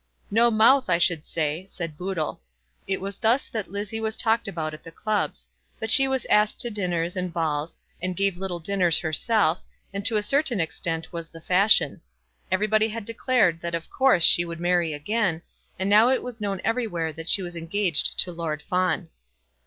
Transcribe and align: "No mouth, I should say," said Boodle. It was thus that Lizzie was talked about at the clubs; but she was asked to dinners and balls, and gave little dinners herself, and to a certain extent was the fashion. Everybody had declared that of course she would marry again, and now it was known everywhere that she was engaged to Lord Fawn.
"No 0.31 0.49
mouth, 0.49 0.89
I 0.89 0.97
should 0.97 1.27
say," 1.27 1.63
said 1.67 1.95
Boodle. 1.95 2.41
It 2.87 2.99
was 3.01 3.19
thus 3.19 3.47
that 3.49 3.67
Lizzie 3.69 3.99
was 4.01 4.15
talked 4.17 4.47
about 4.47 4.73
at 4.73 4.81
the 4.81 4.89
clubs; 4.91 5.47
but 5.79 5.91
she 5.91 6.07
was 6.07 6.25
asked 6.25 6.59
to 6.61 6.71
dinners 6.71 7.15
and 7.15 7.31
balls, 7.31 7.77
and 8.01 8.15
gave 8.17 8.35
little 8.39 8.59
dinners 8.59 8.97
herself, 8.97 9.61
and 9.93 10.03
to 10.07 10.17
a 10.17 10.23
certain 10.23 10.59
extent 10.59 11.13
was 11.13 11.29
the 11.29 11.39
fashion. 11.39 12.01
Everybody 12.49 12.87
had 12.87 13.05
declared 13.05 13.61
that 13.61 13.75
of 13.75 13.91
course 13.91 14.23
she 14.23 14.43
would 14.43 14.59
marry 14.59 14.91
again, 14.91 15.43
and 15.77 15.87
now 15.87 16.09
it 16.09 16.23
was 16.23 16.41
known 16.41 16.61
everywhere 16.63 17.13
that 17.13 17.29
she 17.29 17.43
was 17.43 17.55
engaged 17.55 18.17
to 18.21 18.31
Lord 18.31 18.63
Fawn. 18.63 19.07